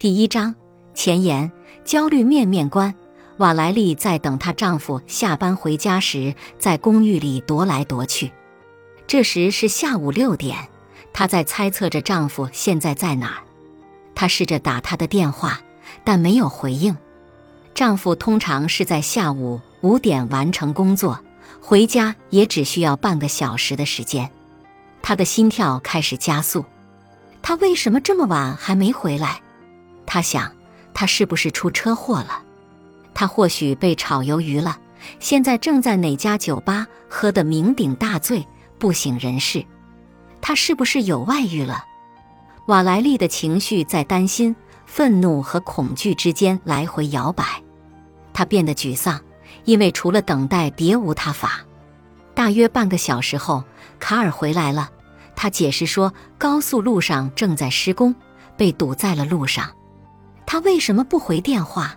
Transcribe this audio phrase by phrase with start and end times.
[0.00, 0.54] 第一章
[0.94, 1.50] 前言：
[1.84, 2.94] 焦虑面面观。
[3.38, 8.30] 瓦莱丽在等她丈夫下班回家时，在公寓里踱来踱去。
[9.08, 10.68] 这时是下午六点，
[11.12, 13.42] 她在猜测着丈夫现在在哪儿。
[14.14, 15.60] 她试着打他的电话，
[16.04, 16.96] 但没有回应。
[17.74, 21.18] 丈夫通常是在下午五点完成工作，
[21.60, 24.30] 回家也只需要半个小时的时间。
[25.02, 26.64] 她的心跳开始加速。
[27.42, 29.40] 他为什么这么晚还没回来？
[30.10, 30.50] 他想，
[30.94, 32.42] 他是不是出车祸了？
[33.12, 34.78] 他或许被炒鱿鱼了，
[35.20, 39.62] 现在正在哪家酒吧喝得酩酊大醉，不省人事。
[40.40, 41.84] 他是不是有外遇了？
[42.68, 47.44] 瓦莱丽的情绪在担心、愤怒和恐惧之间来回摇摆。
[48.32, 49.20] 他变得沮丧，
[49.64, 51.60] 因为除了等待别无他法。
[52.34, 53.62] 大约半个小时后，
[53.98, 54.88] 卡尔回来了。
[55.36, 58.14] 他解释说，高速路上正在施工，
[58.56, 59.70] 被堵在了路上。
[60.50, 61.94] 他为什么不回电话？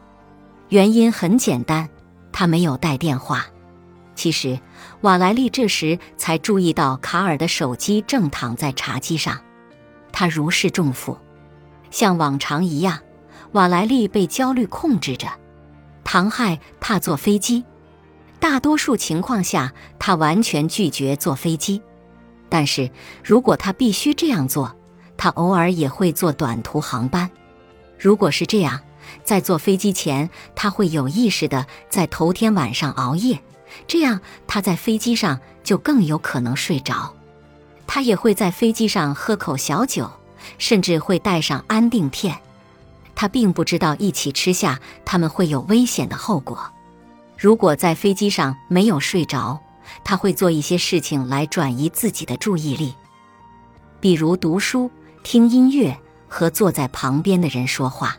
[0.67, 1.89] 原因很简单，
[2.33, 3.45] 他没有带电话。
[4.13, 4.59] 其实，
[4.99, 9.39] 瓦莱丽这时才注意到卡尔的手机正躺在茶几上。
[10.11, 11.17] 他如释重负，
[11.91, 12.99] 像往常一样，
[13.53, 15.29] 瓦莱丽被焦虑控制着。
[16.03, 17.63] 唐亥怕坐飞机，
[18.37, 21.81] 大多数情况下，他完全拒绝坐飞机。
[22.49, 22.91] 但是
[23.23, 24.75] 如果他必须这样做，
[25.15, 27.31] 他偶尔也会坐短途航班。
[28.01, 28.79] 如果是这样，
[29.23, 33.39] 在坐飞机前，他会有意识的在头天晚上熬夜，
[33.85, 37.13] 这样他在飞机上就更有可能睡着。
[37.85, 40.09] 他也会在飞机上喝口小酒，
[40.57, 42.39] 甚至会带上安定片。
[43.13, 46.71] 他并不知道一起吃下他们会有危险的后果。
[47.37, 49.59] 如果在飞机上没有睡着，
[50.03, 52.95] 他会做一些事情来转移自己的注意力，
[53.99, 54.89] 比如读书、
[55.21, 55.95] 听音乐
[56.31, 58.15] 和坐在旁边的人说话。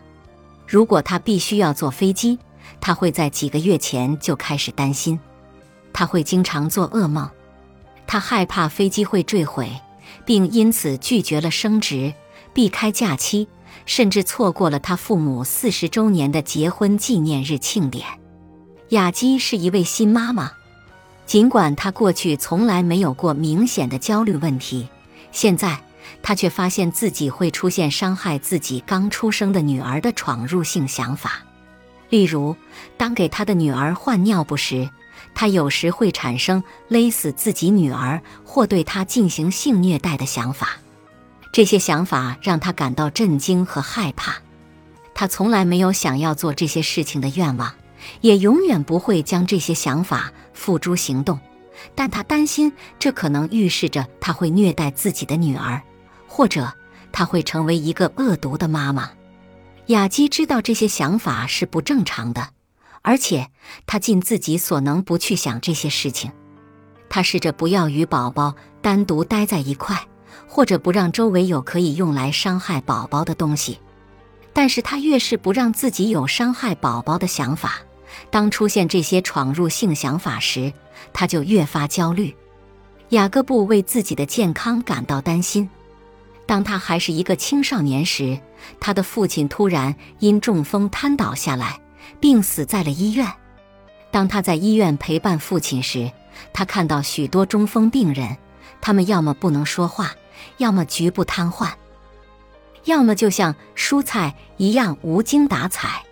[0.68, 2.38] 如果他必须要坐飞机，
[2.78, 5.18] 他会在几个月前就开始担心，
[5.94, 7.28] 他会经常做噩梦，
[8.06, 9.70] 他害怕飞机会坠毁，
[10.26, 12.12] 并因此拒绝了升职，
[12.52, 13.48] 避开假期，
[13.86, 18.06] 甚至错过了他父母四十周年的结婚纪念日庆典。
[18.90, 20.52] 雅基是一位新妈妈，
[21.24, 24.86] 尽管她过去从来没有过明显的焦虑问题，
[25.32, 25.82] 现在。
[26.22, 31.42] 他却发现自己会出现伤害自己刚出生的女儿的闯入性想法，
[32.10, 32.56] 例如，
[32.96, 34.88] 当给他的女儿换尿布时，
[35.34, 40.76] 他有时会产生勒死自己女儿或对她进行性虐待的想法。
[41.52, 44.36] 这些想法让他感到震惊和害怕。
[45.14, 47.74] 他从来没有想要做这些事情的愿望，
[48.22, 51.38] 也永远不会将这些想法付诸行动。
[51.94, 55.82] 但他担心这可能预示着他会虐待自己的女儿。
[56.32, 56.72] 或者
[57.12, 59.10] 她会成为一个恶毒的妈妈。
[59.88, 62.48] 雅基知道这些想法是不正常的，
[63.02, 63.50] 而且
[63.86, 66.32] 她尽自己所能不去想这些事情。
[67.10, 70.00] 她试着不要与宝宝单独待在一块，
[70.48, 73.78] 或者不让周围有可以用来伤害宝宝的东西。
[74.54, 77.74] 但是她越是不让自己有伤害宝宝的想法，
[78.30, 80.72] 当出现这些闯入性想法时，
[81.12, 82.34] 她就越发焦虑。
[83.10, 85.68] 雅各布为自己的健康感到担心。
[86.52, 88.38] 当他还是一个青少年时，
[88.78, 91.80] 他的父亲突然因中风瘫倒下来，
[92.20, 93.26] 并死在了医院。
[94.10, 96.12] 当他在医院陪伴父亲时，
[96.52, 98.36] 他看到许多中风病人，
[98.82, 100.10] 他们要么不能说话，
[100.58, 101.70] 要么局部瘫痪，
[102.84, 106.02] 要么就像蔬菜一样无精打采。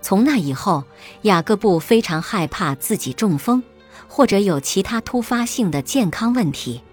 [0.00, 0.84] 从那以后，
[1.22, 3.60] 雅各布非常害怕自己中风，
[4.06, 6.84] 或者有其他突发性的健康问题。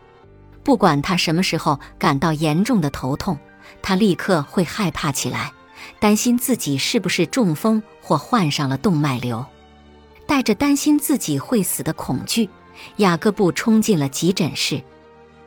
[0.70, 3.40] 不管他什么时候感到严重的头痛，
[3.82, 5.52] 他立刻会害怕起来，
[6.00, 9.44] 担心自己是不是中风或患上了动脉瘤。
[10.28, 12.52] 带着担心自己会死的恐惧，
[12.98, 14.84] 雅各布冲进了急诊室。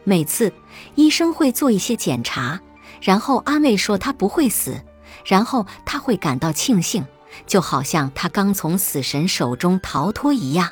[0.02, 0.52] 每次
[0.96, 2.60] 医生会做一些检查，
[3.00, 4.82] 然后安慰说他不会死，
[5.24, 7.06] 然后他会感到庆幸，
[7.46, 10.68] 就好像他刚从死神手中逃脱一样。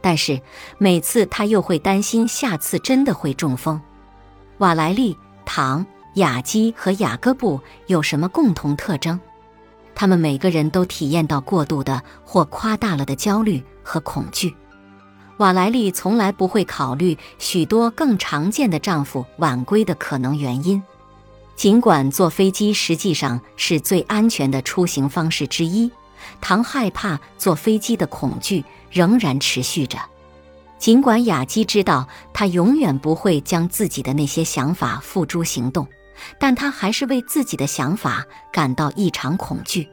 [0.00, 0.40] 但是
[0.78, 3.80] 每次他又会担心下次真的会中风。
[4.58, 5.84] 瓦莱丽、唐、
[6.14, 9.18] 雅基和雅各布有什么共同特征？
[9.94, 14.54] 他们每个人都体验到过度的或夸大了的焦虑和恐惧。
[15.38, 20.82] 瓦莱丽从来不会考虑许多更常见的丈夫晚归的可能原因，
[21.54, 25.90] 尽管坐飞机实际上是最安全的出行方式之一。
[26.40, 29.98] 唐害怕坐飞机的恐惧仍然持续着，
[30.78, 35.88] 尽管雅基知道他永远不会将自己的那些想法付诸行动，
[36.38, 39.88] 但他还是为自己的想法感到异常恐惧。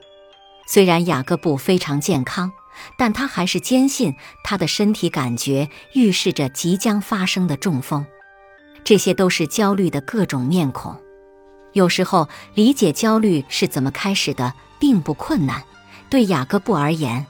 [0.67, 2.51] 虽然雅各布非常健康，
[2.97, 8.05] 但他还是坚信他的身体感觉预示着即将发生的中风。
[8.83, 10.95] 这些都是焦虑的各种面孔。
[11.73, 15.63] 有时候理解焦虑是怎么开始的并不困难。
[16.09, 17.25] 对雅各布而言，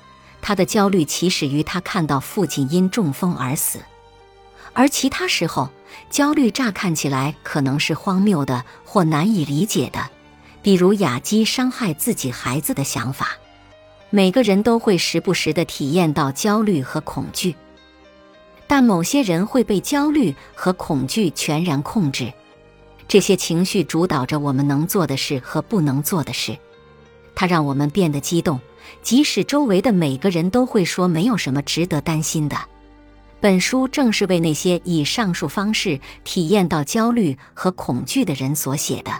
[0.47, 3.79] 他的焦虑起始于他看到父亲因中风而死；
[4.73, 5.71] 而其他时候，
[6.11, 10.07] 焦虑乍看起来可能是荒谬的或难以理解的，
[10.61, 13.29] 比如雅基伤害自己孩子的想法。
[14.11, 17.55] 每个人都会时不时地体验到焦虑和恐惧。
[18.67, 22.31] 但某些人会被焦虑和恐惧全然控制，
[23.07, 26.55] 这些情绪主导着我们能做的事和不能做的事。
[27.35, 28.59] 它让我们变得激动，
[29.01, 32.57] 即使周围的每个人都会说没有什么值得担心的。
[33.41, 39.11] 本书正是为那些以上述方式体验到焦虑和恐惧的人所写的。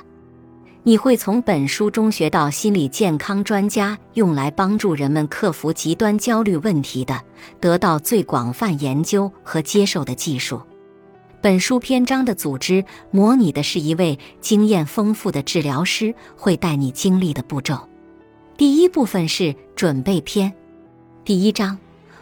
[0.87, 7.19] 你会从本书中学到心理健康专家用来帮助人们克服极端焦虑问题的、
[7.59, 10.61] 得到最广泛研究和接受的技术。
[11.41, 17.87] 本书篇章的组织模拟的是一位经验丰富的治疗师会带你经历的步骤。
[18.57, 20.53] 第一部分是准备篇。
[21.25, 21.77] 第一章，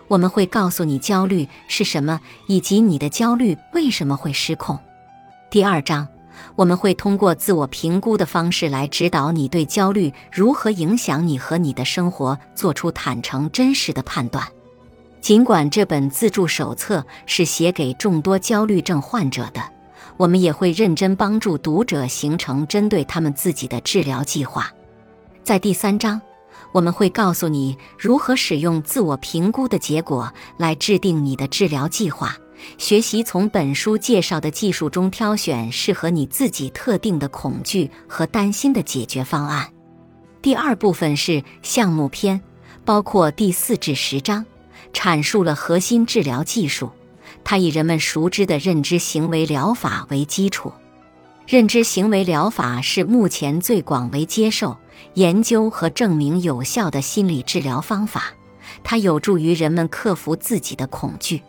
[0.08, 4.80] 我们会告诉你焦虑是什么，以及你的焦虑为什么会失控。
[5.50, 6.08] 第二章。
[6.56, 14.46] 我们会通过自我评估的方式来指导你对焦虑如何影响你和你的生活做出坦诚真实的判断。
[15.22, 19.62] 尽管这本自助手册是写给众多焦虑症患者的，
[20.18, 24.72] 我们也会认真帮助读者形成针对他们自己的治疗计划。
[25.44, 26.22] 在第三章，
[26.72, 32.38] 我们会告诉你如何使用自我评估的结果来制定你的治疗计划。
[32.78, 39.70] 学习从本书介绍的技术中挑选适合你自己特定的恐惧和担心的解决方案。
[40.42, 42.42] 第二部分是项目篇，
[42.86, 44.46] 包括第四至十章，
[44.94, 46.90] 阐述了核心治疗技术。
[47.44, 50.72] 它以人们熟知的认知行为疗法为基础。
[51.46, 54.78] 认知行为疗法是目前最广为接受、
[55.16, 58.34] 研究和证明有效的心理治疗方法。
[58.84, 61.42] 它有助于人们克服自己的恐惧。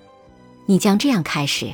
[0.66, 1.72] 你将这样开始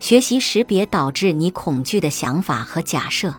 [0.00, 3.34] 学习识别导致你恐惧的想法和假设，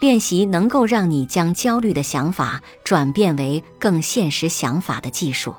[0.00, 5.54] 练习能够让你将焦虑的想法转变为更现实想法的技术。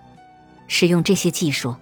[0.68, 1.76] 使用这些技术，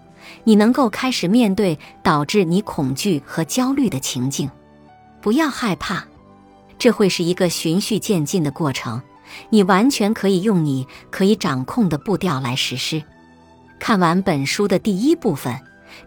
[0.44, 4.50] 你能够开始面对导致你恐惧和焦虑的情境。
[5.21, 6.06] 不要害怕，
[6.79, 9.01] 这会是一个循序渐进的过程。
[9.50, 13.01] 你完全可以用你可以掌控的步调来实施。
[13.79, 15.59] 看完本书的第一部分。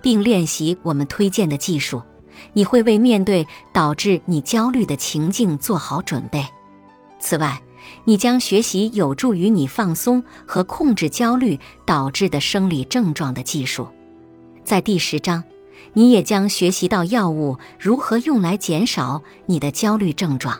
[0.02, 2.02] 并练习我们推荐的技术，
[2.52, 6.44] 你会为面对导致你焦虑的情境做好准备。
[7.18, 7.60] 此外，
[8.04, 13.88] 你将学习有助于你放松和控制焦虑导致的生理症状的技术。
[14.64, 15.44] 在第十章，
[15.92, 20.58] 你也将学习到药物如何用来减少你的焦虑症状。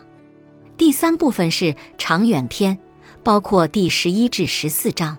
[0.77, 2.77] 第三部分是长远篇，
[3.23, 5.17] 包括第十一至十四章。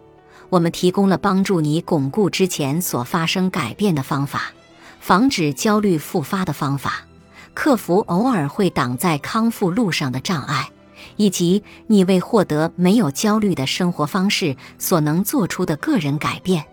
[0.48, 4.52] 我们提供了帮助你巩固之前所发生改变的方法，
[5.00, 7.04] 防止焦虑复发的方法，
[7.52, 10.70] 克服偶尔会挡在康复路上的障碍，
[11.16, 16.64] 以及你为获得没有焦虑的生活方式所能做出的个人改变。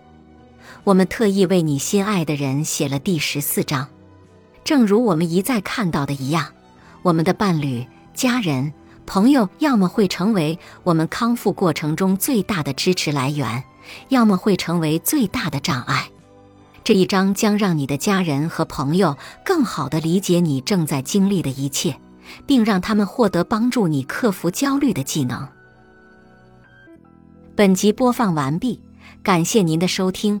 [0.84, 3.88] 我们特意为你心爱的人写了第十四章。
[4.64, 6.48] 正如我们一再看到的一样，
[7.00, 8.72] 我们的伴侣、家人。
[9.06, 13.62] 朋友要么会成为我们康复过程中最大的支持来源，
[14.08, 16.08] 要么会成为最大的障碍。
[16.82, 21.94] 这一章将让你的家人和朋友更好地理解你正在经历的一切，
[22.46, 25.46] 并让他们获得帮助你克服焦虑的技能。
[27.54, 28.80] 本集播放完毕，
[29.22, 30.40] 感谢您的收听。